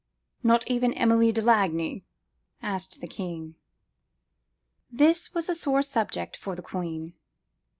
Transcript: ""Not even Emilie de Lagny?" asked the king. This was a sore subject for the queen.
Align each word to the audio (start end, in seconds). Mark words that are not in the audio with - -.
""Not 0.41 0.63
even 0.67 0.95
Emilie 0.97 1.31
de 1.31 1.43
Lagny?" 1.43 2.03
asked 2.59 3.01
the 3.01 3.07
king. 3.07 3.53
This 4.91 5.31
was 5.35 5.47
a 5.47 5.53
sore 5.53 5.83
subject 5.83 6.35
for 6.35 6.55
the 6.55 6.63
queen. 6.63 7.13